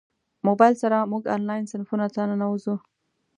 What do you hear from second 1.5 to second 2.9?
صنفونو ته ننوځو.